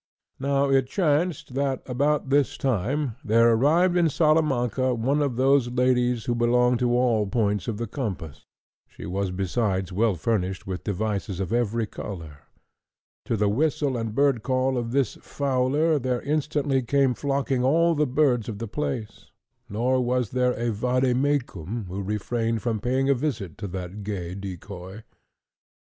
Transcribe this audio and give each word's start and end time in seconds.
Now 0.39 0.67
it 0.71 0.87
chanced 0.87 1.53
that, 1.53 1.83
about 1.85 2.31
this 2.31 2.57
time, 2.57 3.17
there 3.23 3.51
arrived 3.53 3.95
in 3.95 4.09
Salamanca 4.09 4.95
one 4.95 5.21
of 5.21 5.35
those 5.35 5.69
ladies 5.69 6.25
who 6.25 6.33
belong 6.33 6.77
to 6.77 6.97
all 6.97 7.25
the 7.25 7.29
points 7.29 7.67
of 7.67 7.77
the 7.77 7.85
compass; 7.85 8.47
she 8.87 9.05
was 9.05 9.29
besides 9.29 9.91
well 9.91 10.15
furnished 10.15 10.65
with 10.65 10.83
devices 10.83 11.39
of 11.39 11.53
every 11.53 11.85
colour. 11.85 12.39
To 13.25 13.37
the 13.37 13.47
whistle 13.47 13.95
and 13.95 14.15
bird 14.15 14.41
call 14.41 14.75
of 14.75 14.91
this 14.91 15.19
fowler 15.21 15.99
there 15.99 16.23
instantly 16.23 16.81
came 16.81 17.13
flocking 17.13 17.63
all 17.63 17.93
the 17.93 18.07
birds 18.07 18.49
of 18.49 18.57
the 18.57 18.67
place; 18.67 19.27
nor 19.69 20.01
was 20.03 20.31
there 20.31 20.53
a 20.53 20.71
vade 20.71 21.15
mecum 21.15 21.85
who 21.85 22.01
refrained 22.01 22.63
from 22.63 22.79
paying 22.79 23.07
a 23.07 23.13
visit 23.13 23.55
to 23.59 23.67
that 23.67 24.01
gay 24.03 24.33
decoy. 24.33 25.03